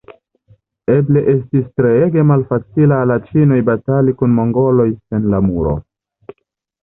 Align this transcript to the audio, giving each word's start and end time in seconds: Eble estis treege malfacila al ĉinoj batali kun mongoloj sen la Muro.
Eble 0.93 1.21
estis 1.33 1.65
treege 1.81 2.23
malfacila 2.29 2.97
al 3.07 3.13
ĉinoj 3.27 3.59
batali 3.67 4.15
kun 4.23 4.33
mongoloj 4.39 4.87
sen 4.95 5.27
la 5.35 5.43
Muro. 5.51 5.75